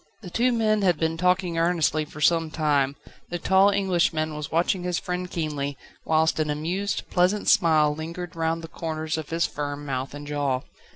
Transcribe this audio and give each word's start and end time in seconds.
The 0.23 0.31
two 0.31 0.51
men 0.51 0.81
had 0.81 0.97
been 0.97 1.15
talking 1.15 1.59
earnestly 1.59 2.05
for 2.05 2.21
some 2.21 2.49
time, 2.49 2.95
the 3.29 3.37
tall 3.37 3.69
Englishman 3.69 4.35
was 4.35 4.51
watching 4.51 4.81
his 4.81 4.97
friend 4.97 5.29
keenly, 5.29 5.77
whilst 6.05 6.39
an 6.39 6.49
amused, 6.49 7.07
pleasant 7.11 7.47
smile 7.47 7.93
lingered 7.93 8.35
round 8.35 8.63
the 8.63 8.67
corners 8.67 9.15
of 9.19 9.29
his 9.29 9.45
firm 9.45 9.85
mouth 9.85 10.15
and 10.15 10.25
jaw. 10.25 10.61